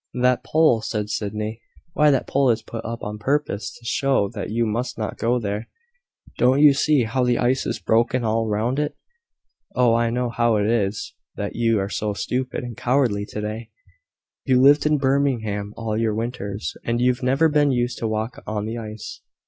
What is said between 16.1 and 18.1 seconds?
winters, and you've never been used to